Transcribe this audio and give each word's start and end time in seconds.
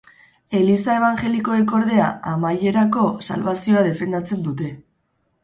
Eliza 0.59 0.95
ebanjelikoek, 0.99 1.73
ordea, 1.79 2.07
amaierako 2.33 3.05
salbazioa 3.29 3.85
defendatzen 3.91 4.43
dute. 4.49 4.73